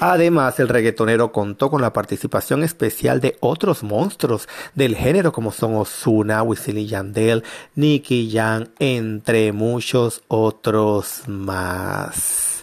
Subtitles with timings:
[0.00, 5.74] Además, el reggaetonero contó con la participación especial de otros monstruos del género como son
[5.74, 12.55] Ozuna, Wisin y Yandel, Nicky Jam, entre muchos otros más.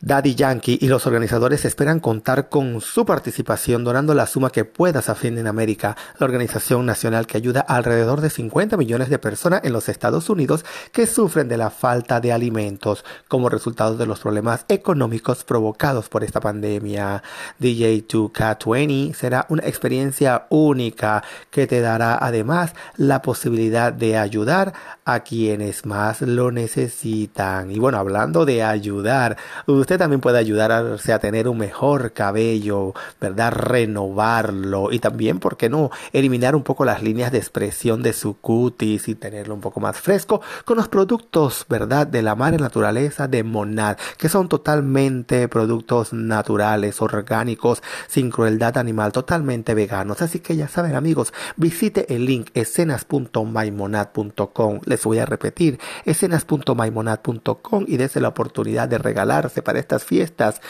[0.00, 5.08] Daddy Yankee y los organizadores esperan contar con su participación donando la suma que puedas
[5.08, 9.18] a Fin en América, la organización nacional que ayuda a alrededor de 50 millones de
[9.18, 14.04] personas en los Estados Unidos que sufren de la falta de alimentos como resultado de
[14.04, 17.22] los problemas económicos provocados por esta pandemia.
[17.60, 24.74] DJ2K20 será una experiencia única que te dará además la posibilidad de ayudar
[25.06, 27.70] a quienes más lo necesitan.
[27.70, 29.36] Y bueno, hablando de ayudar,
[29.66, 33.52] usted también puede ayudarse a tener un mejor cabello, ¿verdad?
[33.52, 35.90] Renovarlo y también, ¿por qué no?
[36.12, 40.00] Eliminar un poco las líneas de expresión de su cutis y tenerlo un poco más
[40.00, 42.06] fresco con los productos, ¿verdad?
[42.06, 49.12] De la madre naturaleza de Monad, que son totalmente productos naturales, orgánicos, sin crueldad animal,
[49.12, 50.22] totalmente veganos.
[50.22, 54.80] Así que ya saben, amigos, visite el link escenas.mymonad.com.
[54.84, 60.60] Les voy a repetir, escenas.mymonad.com y dése la oportunidad de regalarse para estas fiestas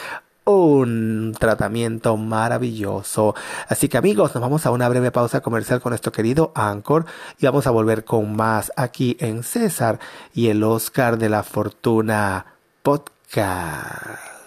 [0.47, 3.35] un tratamiento maravilloso.
[3.67, 7.05] Así que amigos, nos vamos a una breve pausa comercial con nuestro querido Anchor
[7.37, 9.99] y vamos a volver con más aquí en César
[10.33, 12.45] y el Oscar de la Fortuna
[12.81, 14.37] Podcast.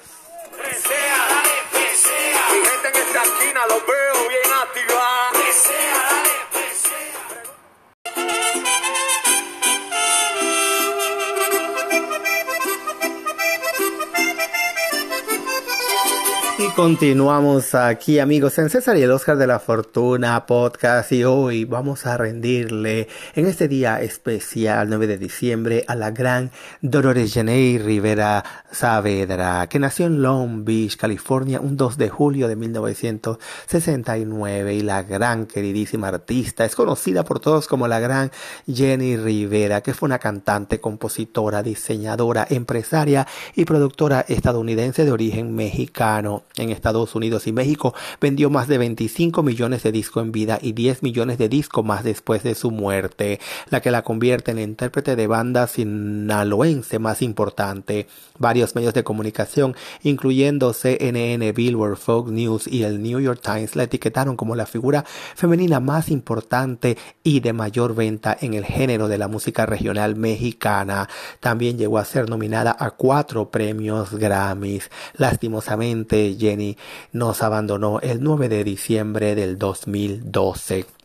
[16.68, 21.12] Continuamos aquí amigos en César y el Oscar de la Fortuna podcast.
[21.12, 26.50] Y hoy vamos a rendirle en este día especial 9 de diciembre a la gran
[26.82, 32.56] Dolores Janey Rivera Saavedra que nació en Long Beach, California un 2 de julio de
[32.56, 38.30] 1969 y la gran queridísima artista es conocida por todos como la gran
[38.66, 46.44] Jenny Rivera que fue una cantante, compositora, diseñadora, empresaria y productora estadounidense de origen mexicano
[46.56, 50.72] en Estados Unidos y México, vendió más de 25 millones de discos en vida y
[50.72, 54.62] 10 millones de discos más después de su muerte, la que la convierte en la
[54.62, 58.06] intérprete de banda sinaloense más importante.
[58.38, 63.84] Varios medios de comunicación, incluyendo CNN, Billboard, Fox News y el New York Times, la
[63.84, 65.04] etiquetaron como la figura
[65.34, 71.08] femenina más importante y de mayor venta en el género de la música regional mexicana.
[71.40, 74.90] También llegó a ser nominada a cuatro premios Grammys.
[75.16, 76.76] Lastimosamente, Jenny
[77.12, 80.99] nos abandonó el 9 de diciembre del 2012.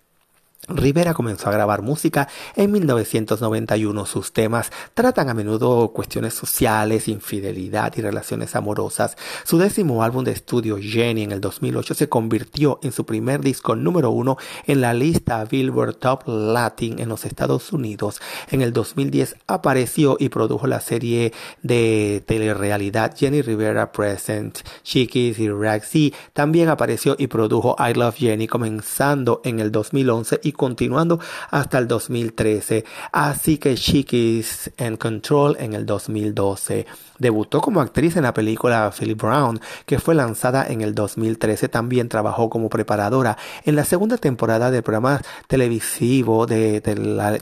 [0.68, 4.06] Rivera comenzó a grabar música en 1991.
[4.06, 9.16] Sus temas tratan a menudo cuestiones sociales, infidelidad y relaciones amorosas.
[9.44, 13.76] Su décimo álbum de estudio, Jenny, en el 2008 se convirtió en su primer disco
[13.76, 18.20] número uno en la lista Billboard Top Latin en los Estados Unidos.
[18.50, 21.32] En el 2010 apareció y produjo la serie
[21.62, 26.14] de telerrealidad Jenny Rivera Present, Chiquis y Ragsy.
[26.34, 31.20] También apareció y produjo I Love Jenny comenzando en el 2011 y continuando
[31.52, 32.86] hasta el 2013.
[33.12, 36.86] Así que Chiquis en Control en el 2012.
[37.18, 41.70] Debutó como actriz en la película Philip Brown, que fue lanzada en el 2013.
[41.70, 46.82] También trabajó como preparadora en la segunda temporada del programa televisivo de,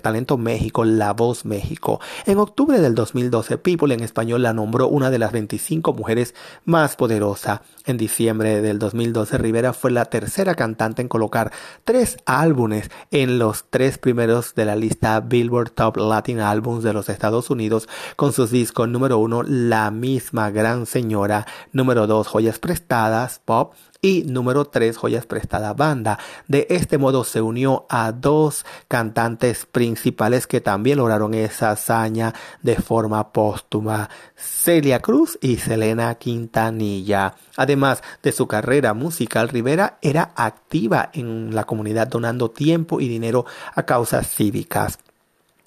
[0.01, 2.00] Talento México, La Voz México.
[2.25, 6.95] En octubre del 2012, People en español la nombró una de las 25 mujeres más
[6.95, 7.62] poderosas.
[7.86, 11.51] En diciembre del 2012, Rivera fue la tercera cantante en colocar
[11.83, 17.10] tres álbumes en los tres primeros de la lista Billboard Top Latin Albums de los
[17.10, 23.40] Estados Unidos con sus discos número uno La misma gran señora, número dos Joyas prestadas,
[23.44, 23.74] Pop
[24.04, 26.19] y número 3 Joyas Prestada Banda.
[26.48, 32.75] De este modo se unió a dos cantantes principales que también lograron esa hazaña de
[32.75, 37.36] forma póstuma, Celia Cruz y Selena Quintanilla.
[37.56, 43.45] Además de su carrera musical, Rivera era activa en la comunidad donando tiempo y dinero
[43.75, 45.00] a causas cívicas.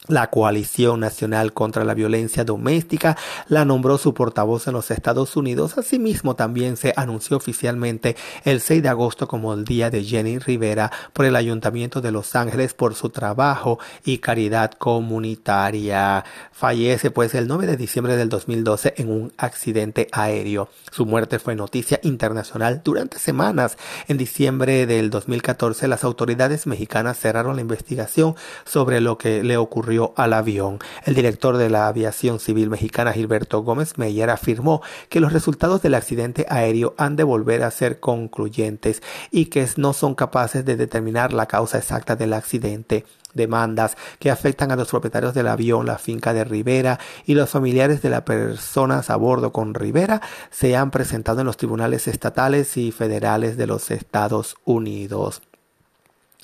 [0.08, 3.16] La Coalición Nacional contra la Violencia Doméstica
[3.48, 5.78] la nombró su portavoz en los Estados Unidos.
[5.78, 8.14] Asimismo, también se anunció oficialmente
[8.44, 12.36] el 6 de agosto como el Día de Jenny Rivera por el Ayuntamiento de Los
[12.36, 16.24] Ángeles por su trabajo y caridad comunitaria.
[16.52, 20.68] Fallece pues el 9 de diciembre del 2012 en un accidente aéreo.
[20.92, 23.76] Su muerte fue noticia internacional durante semanas.
[24.06, 29.95] En diciembre del 2014 las autoridades mexicanas cerraron la investigación sobre lo que le ocurrió
[30.16, 30.78] al avión.
[31.04, 35.94] El director de la aviación civil mexicana, Gilberto Gómez Meyer, afirmó que los resultados del
[35.94, 41.32] accidente aéreo han de volver a ser concluyentes y que no son capaces de determinar
[41.32, 43.04] la causa exacta del accidente
[43.34, 48.02] demandas que afectan a los propietarios del avión, la finca de Rivera y los familiares
[48.02, 52.90] de las personas a bordo con Rivera se han presentado en los tribunales estatales y
[52.90, 55.42] federales de los Estados Unidos.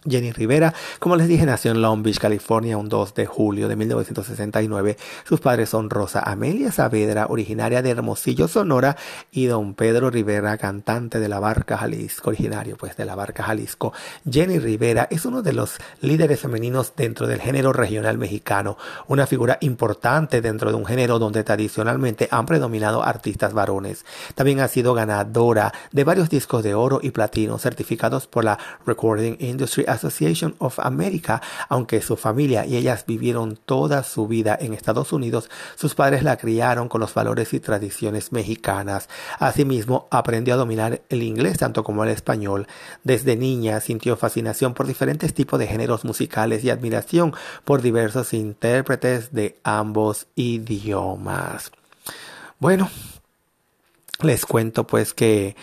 [0.08, 3.76] Jenny Rivera, como les dije, nació en Long Beach, California, un 2 de julio de
[3.76, 4.96] 1969.
[5.24, 8.96] Sus padres son Rosa Amelia Saavedra, originaria de Hermosillo, Sonora,
[9.30, 13.92] y don Pedro Rivera, cantante de la Barca Jalisco, originario pues de la Barca Jalisco.
[14.28, 18.76] Jenny Rivera es uno de los líderes femeninos dentro del género regional mexicano,
[19.06, 24.04] una figura importante dentro de un género donde tradicionalmente han predominado artistas varones.
[24.34, 29.36] También ha sido ganadora de varios discos de oro y platino certificados por la Recording
[29.38, 31.40] Industry Association of America.
[31.68, 36.36] Aunque su familia y ellas vivieron toda su vida en Estados Unidos, sus padres la
[36.36, 39.08] criaron con los valores y tradiciones mexicanas.
[39.38, 42.66] Asimismo, aprendió a dominar el inglés tanto como el español.
[43.04, 47.34] Desde niña sintió fascinación por diferentes tipos de géneros musicales y admiración
[47.64, 51.72] por diversos intérpretes de ambos idiomas.
[52.58, 52.90] Bueno,
[54.22, 55.56] les cuento pues que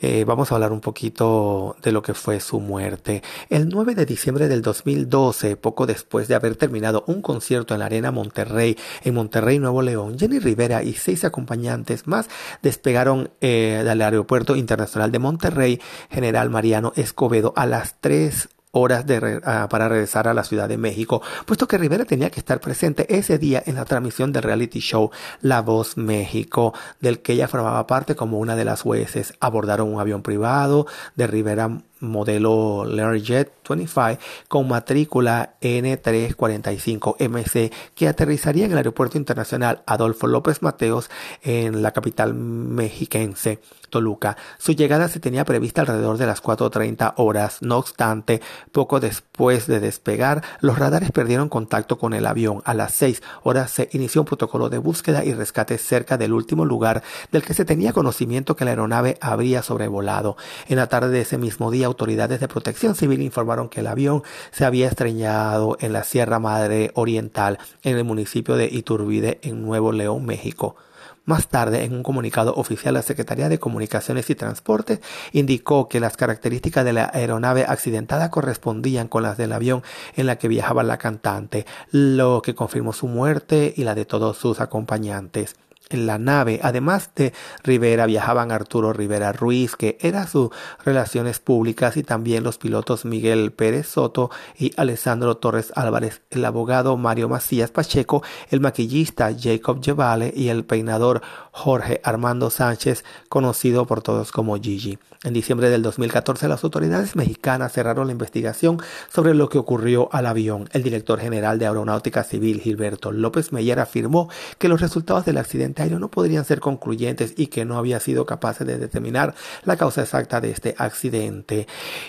[0.00, 3.22] eh, vamos a hablar un poquito de lo que fue su muerte.
[3.48, 7.86] El 9 de diciembre del 2012, poco después de haber terminado un concierto en la
[7.86, 12.28] Arena Monterrey, en Monterrey, Nuevo León, Jenny Rivera y seis acompañantes más
[12.62, 19.40] despegaron eh, del Aeropuerto Internacional de Monterrey, General Mariano Escobedo, a las 3 horas de
[19.44, 23.14] ah, para regresar a la Ciudad de México, puesto que Rivera tenía que estar presente
[23.14, 25.10] ese día en la transmisión del reality show
[25.40, 29.34] La Voz México, del que ella formaba parte como una de las jueces.
[29.40, 34.18] Abordaron un avión privado de Rivera modelo Learjet 25
[34.48, 41.08] con matrícula N345MC que aterrizaría en el Aeropuerto Internacional Adolfo López Mateos
[41.42, 43.60] en la capital mexiquense.
[43.92, 44.38] Toluca.
[44.58, 47.58] Su llegada se tenía prevista alrededor de las 4.30 horas.
[47.60, 48.40] No obstante,
[48.72, 52.62] poco después de despegar, los radares perdieron contacto con el avión.
[52.64, 56.64] A las 6 horas se inició un protocolo de búsqueda y rescate cerca del último
[56.64, 60.38] lugar del que se tenía conocimiento que la aeronave habría sobrevolado.
[60.68, 64.22] En la tarde de ese mismo día, autoridades de protección civil informaron que el avión
[64.50, 69.92] se había estrellado en la Sierra Madre Oriental, en el municipio de Iturbide, en Nuevo
[69.92, 70.76] León, México.
[71.24, 76.16] Más tarde, en un comunicado oficial, la Secretaría de Comunicaciones y Transportes indicó que las
[76.16, 79.84] características de la aeronave accidentada correspondían con las del avión
[80.16, 84.36] en la que viajaba la cantante, lo que confirmó su muerte y la de todos
[84.36, 85.54] sus acompañantes.
[85.90, 86.60] En la nave.
[86.62, 90.50] Además de Rivera viajaban Arturo Rivera Ruiz, que era sus
[90.84, 96.96] relaciones públicas, y también los pilotos Miguel Pérez Soto y Alessandro Torres Álvarez, el abogado
[96.96, 104.02] Mario Macías Pacheco, el maquillista Jacob Llevale y el peinador Jorge Armando Sánchez, conocido por
[104.02, 104.98] todos como Gigi.
[105.24, 110.26] En diciembre del 2014 las autoridades mexicanas cerraron la investigación sobre lo que ocurrió al
[110.26, 110.68] avión.
[110.72, 115.71] El director general de Aeronáutica Civil, Gilberto López Meyer, afirmó que los resultados del accidente
[115.98, 120.40] no podrían ser concluyentes y que no había sido capaz de determinar la causa exacta
[120.40, 121.66] de este accidente.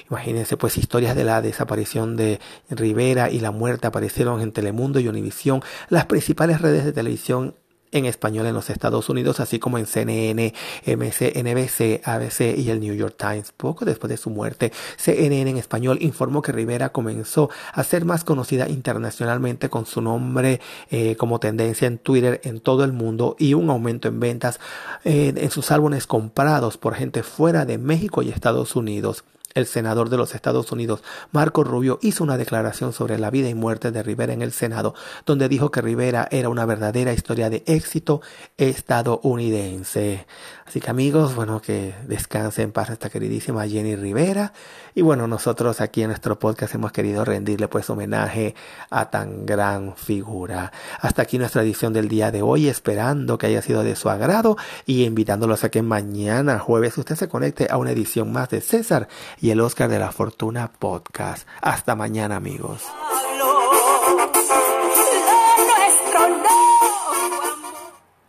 [0.09, 2.39] Imagínense pues historias de la desaparición de
[2.69, 7.55] Rivera y la muerte aparecieron en Telemundo y Univisión, las principales redes de televisión
[7.93, 10.53] en español en los Estados Unidos, así como en CNN,
[10.85, 13.53] MSNBC, ABC y el New York Times.
[13.55, 18.23] Poco después de su muerte, CNN en español informó que Rivera comenzó a ser más
[18.23, 20.59] conocida internacionalmente con su nombre
[20.89, 24.59] eh, como tendencia en Twitter en todo el mundo y un aumento en ventas
[25.03, 29.23] eh, en sus álbumes comprados por gente fuera de México y Estados Unidos.
[29.53, 33.53] El senador de los Estados Unidos, Marco Rubio, hizo una declaración sobre la vida y
[33.53, 34.95] muerte de Rivera en el Senado,
[35.25, 38.21] donde dijo que Rivera era una verdadera historia de éxito
[38.57, 40.25] estadounidense.
[40.65, 44.53] Así que amigos, bueno, que descanse en paz esta queridísima Jenny Rivera.
[44.95, 48.55] Y bueno, nosotros aquí en nuestro podcast hemos querido rendirle pues homenaje
[48.89, 50.71] a tan gran figura.
[50.99, 54.57] Hasta aquí nuestra edición del día de hoy, esperando que haya sido de su agrado
[54.85, 59.07] y invitándolos a que mañana jueves usted se conecte a una edición más de César
[59.43, 61.45] y el Oscar de la Fortuna Podcast.
[61.61, 62.83] Hasta mañana amigos.